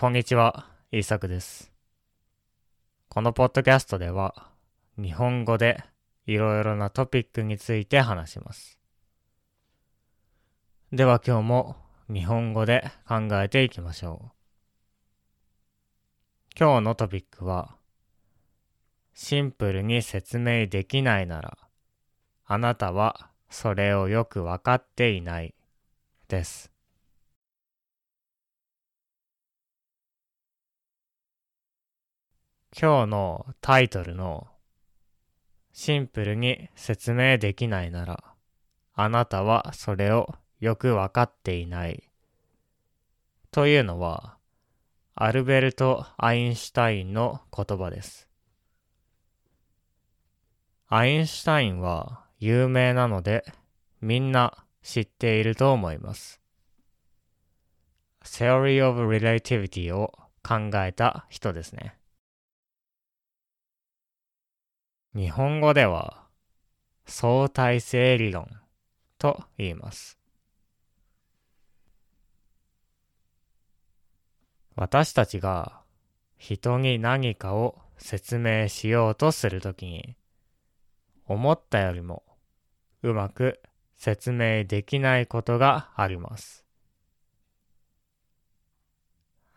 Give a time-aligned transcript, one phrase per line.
[0.00, 1.72] こんにちは、イーサクです。
[3.08, 4.52] このポッドキャストでは、
[4.96, 5.82] 日本語で
[6.24, 8.78] いろいろなトピックについて話します。
[10.92, 11.76] では今日も
[12.08, 14.30] 日本語で考えていきましょう。
[16.56, 17.74] 今日のトピックは、
[19.14, 21.58] シンプルに説明できないなら、
[22.44, 25.56] あなたはそれをよくわかっていない
[26.28, 26.70] です。
[32.80, 34.46] 今日のタイトルの
[35.72, 38.22] シンプルに説明できないなら
[38.94, 42.08] あなたはそれをよくわかっていない
[43.50, 44.36] というのは
[45.16, 48.28] アルベルト・アインシュタインの言葉です。
[50.86, 53.44] アインシュタインは有名なので
[54.00, 56.40] みんな知っていると思います。
[58.22, 60.12] Theory of Relativity を
[60.44, 61.98] 考えた人ですね。
[65.18, 66.28] 日本語では
[67.04, 68.48] 相対性理論
[69.18, 70.16] と言います。
[74.76, 75.80] 私たちが
[76.36, 80.14] 人に何かを説明しようとするときに
[81.26, 82.22] 思ったよりも
[83.02, 83.60] うまく
[83.96, 86.64] 説明できないことがあります。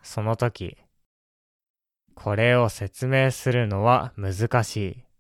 [0.02, 0.76] その時、
[2.16, 5.11] これを説明するのは難しい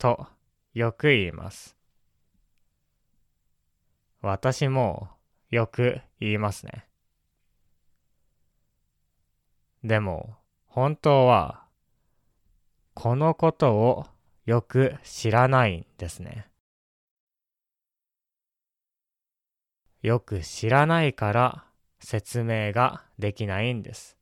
[0.00, 0.26] と
[0.72, 1.76] よく言います。
[4.22, 5.08] 私も
[5.50, 6.86] よく言いますね。
[9.84, 11.64] でも本当は
[12.94, 14.06] このことを
[14.46, 16.48] よく知らないんですね。
[20.00, 21.64] よく知らないから
[21.98, 24.16] 説明ができないんです。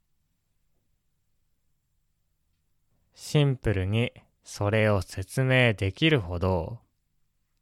[3.14, 4.12] シンプルに
[4.44, 6.80] それを説明できるほど、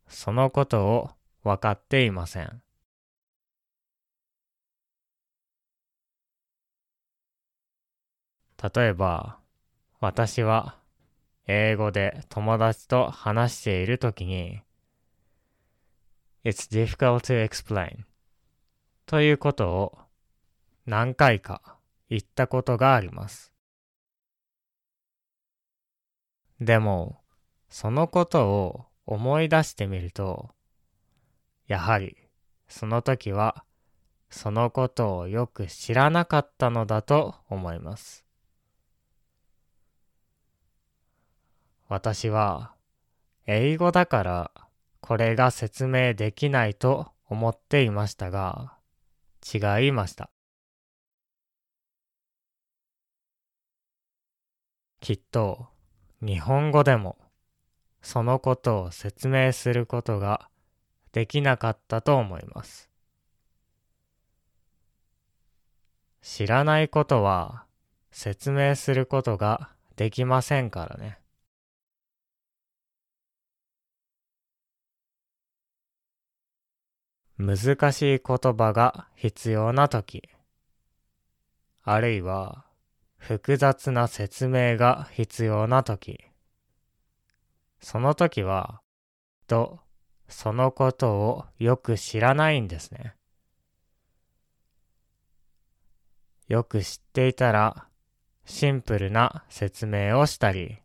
[0.08, 1.10] そのことを
[1.42, 2.62] 分かっていません。
[8.74, 9.38] 例えば、
[10.00, 10.78] 私は
[11.46, 14.62] 英語で友達と話しているときに、
[16.44, 18.04] It's difficult to explain
[19.04, 19.98] ということを
[20.86, 21.76] 何回か
[22.08, 23.55] 言ったことがあります。
[26.60, 27.20] でも、
[27.68, 30.50] そのことを思い出してみると、
[31.66, 32.16] やはり、
[32.68, 33.64] その時は、
[34.30, 38.24] そのことをよく知らなかったのだと思います。
[41.88, 42.74] 私は、
[43.46, 44.50] 英語だから
[45.00, 48.76] これが説明できないと思っていましたが、
[49.54, 50.30] 違いました。
[55.00, 55.68] きっと
[56.22, 57.18] 日本語でも
[58.02, 60.48] そのことを説明することが
[61.12, 62.90] できなかったと思います。
[66.22, 67.64] 知らないことは
[68.10, 71.18] 説明することができませんからね。
[77.38, 80.28] 難しい言葉が必要なとき、
[81.82, 82.65] あるいは
[83.26, 86.20] 複雑な説明が必要なとき、
[87.80, 88.80] その時は、
[89.48, 89.80] と、
[90.28, 93.16] そのことをよく知らないんですね。
[96.46, 97.88] よく知っていたら、
[98.44, 100.78] シンプルな説明をしたり、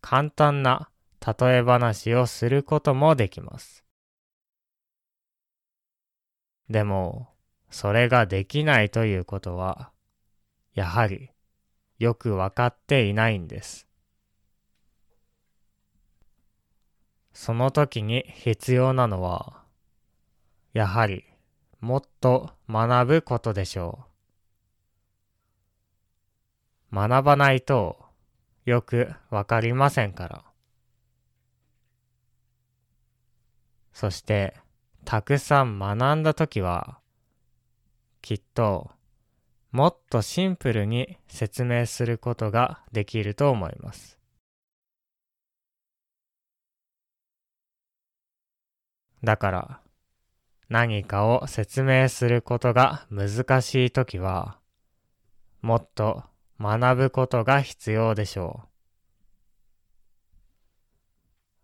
[0.00, 0.90] 簡単な
[1.20, 3.84] 例え話をすることもできます。
[6.70, 7.30] でも、
[7.68, 9.90] それができないということは、
[10.74, 11.30] やはり
[11.98, 13.86] よくわかっていないんです。
[17.32, 19.62] その時に必要なのは、
[20.72, 21.24] やはり
[21.80, 24.06] もっと学ぶことでしょ
[26.92, 26.96] う。
[26.96, 28.04] 学ばないと
[28.64, 30.44] よくわかりませんから。
[33.92, 34.56] そして、
[35.04, 36.98] たくさん学んだときは、
[38.22, 38.90] きっと
[39.74, 44.20] もっとシンプルに説明することができると思います。
[49.24, 49.80] だから、
[50.68, 54.60] 何かを説明することが難しいときは、
[55.60, 56.22] もっと
[56.60, 58.68] 学ぶことが必要でしょう。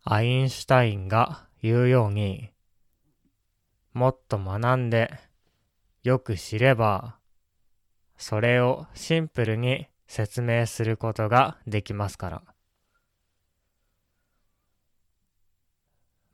[0.02, 2.50] アインシュタインが言うように、
[3.92, 5.12] もっと学んで、
[6.02, 7.19] よく知れば、
[8.20, 12.42] それをシンプルに説明することができますから。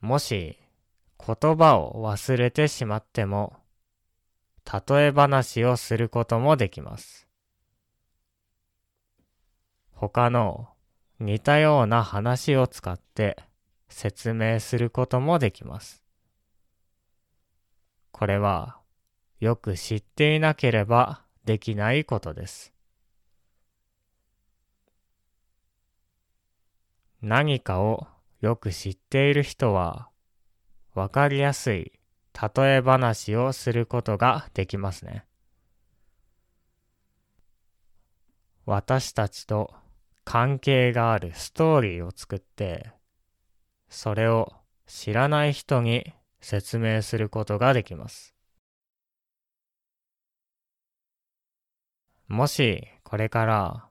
[0.00, 0.58] もし
[1.24, 3.54] 言葉を忘れてしまっても、
[4.88, 7.28] 例え話をすることもできます。
[9.92, 10.68] 他の
[11.20, 13.38] 似たような話を使って
[13.88, 16.02] 説明することもできます。
[18.10, 18.80] これは
[19.38, 22.74] よく知っていなければできないことです。
[27.22, 28.06] 何かを
[28.40, 30.10] よく知っている人は
[30.94, 31.92] わかりやすい
[32.56, 35.24] 例え話をすることができますね。
[38.66, 39.72] 私たちと
[40.24, 42.90] 関係があるストーリーを作って、
[43.88, 44.52] それを
[44.86, 48.35] 知らない人に説明することができます。
[52.28, 53.86] もしこれから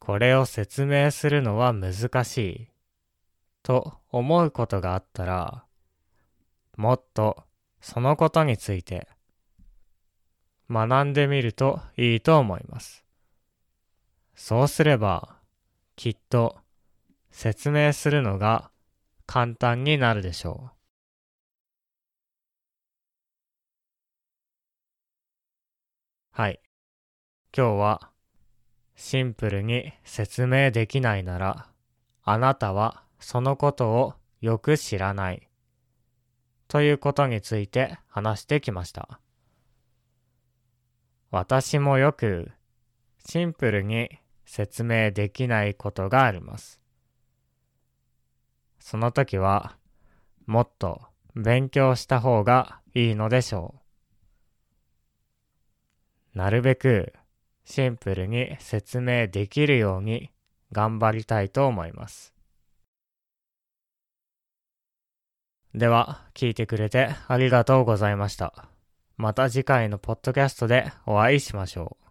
[0.00, 2.68] これを説明するのは難しい
[3.62, 5.64] と思うことがあったら、
[6.76, 7.44] もっと
[7.80, 9.08] そのことについて
[10.70, 13.04] 学んでみるといいと思います。
[14.34, 15.36] そうすれば、
[15.96, 16.56] きっと
[17.30, 18.70] 説明するのが
[19.26, 20.76] 簡単になるでしょう。
[26.32, 26.60] はい。
[27.52, 28.10] 今日は
[28.94, 31.66] シンプルに説明できないなら、
[32.22, 35.48] あなたはそのことをよく知らない
[36.68, 39.18] ということについて話してきました。
[41.32, 42.52] 私もよく
[43.26, 44.10] シンプルに
[44.44, 46.80] 説明できないことがあります。
[48.78, 49.76] その時は
[50.46, 51.00] もっと
[51.34, 53.74] 勉強した方がいいのでしょ
[56.34, 56.38] う。
[56.38, 57.12] なるべく
[57.70, 60.30] シンプルに説明できるように
[60.72, 62.34] 頑張りたいと思います。
[65.72, 68.66] では、聞いてくれてありがとうございました。
[69.16, 72.09] また次回のポッドキャストでお会いしましょう。